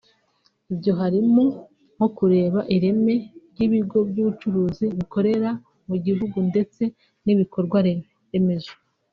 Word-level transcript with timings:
Ibyo 0.73 0.91
harimo 1.01 1.43
nko 1.95 2.07
kureba 2.17 2.59
ireme 2.75 3.15
ry’ibigo 3.51 3.97
by’ubucuruzi 4.09 4.85
bikorera 4.97 5.49
mu 5.87 5.95
gihugu 6.05 6.37
ndetse 6.49 6.81
n’ibikorwa 7.23 7.77
remezo 8.33 8.73